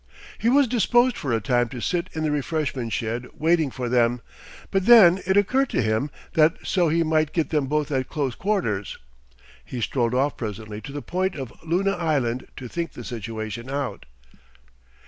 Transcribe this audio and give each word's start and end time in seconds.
He 0.39 0.49
was 0.49 0.67
disposed 0.67 1.15
for 1.15 1.31
a 1.31 1.39
time 1.39 1.69
to 1.69 1.79
sit 1.79 2.09
in 2.13 2.23
the 2.23 2.31
refreshment 2.31 2.91
shed 2.91 3.27
waiting 3.37 3.69
for 3.69 3.87
them, 3.87 4.21
but 4.71 4.87
then 4.87 5.21
it 5.27 5.37
occurred 5.37 5.69
to 5.69 5.81
him 5.83 6.09
that 6.33 6.57
so 6.63 6.89
he 6.89 7.03
might 7.03 7.33
get 7.33 7.51
them 7.51 7.67
both 7.67 7.91
at 7.91 8.09
close 8.09 8.33
quarters. 8.33 8.97
He 9.63 9.79
strolled 9.79 10.15
off 10.15 10.35
presently 10.37 10.81
to 10.81 10.91
the 10.91 11.03
point 11.03 11.35
of 11.35 11.53
Luna 11.63 11.91
Island 11.91 12.47
to 12.57 12.67
think 12.67 12.93
the 12.93 13.03
situation 13.03 13.69
out. 13.69 14.07